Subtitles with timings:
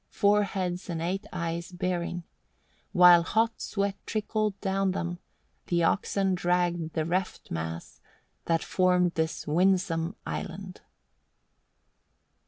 [0.09, 2.23] Four heads and eight eyes bearing,
[2.91, 5.19] While hot sweat trickled down them,
[5.67, 8.01] The oxen dragged the reft mass
[8.45, 10.81] That formed this winsome island."